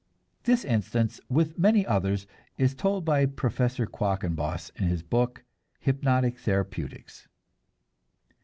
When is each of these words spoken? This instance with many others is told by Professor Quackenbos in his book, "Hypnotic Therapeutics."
This 0.45 0.65
instance 0.65 1.21
with 1.29 1.59
many 1.59 1.85
others 1.85 2.25
is 2.57 2.73
told 2.73 3.05
by 3.05 3.27
Professor 3.27 3.85
Quackenbos 3.85 4.71
in 4.75 4.85
his 4.87 5.03
book, 5.03 5.43
"Hypnotic 5.79 6.39
Therapeutics." 6.39 7.27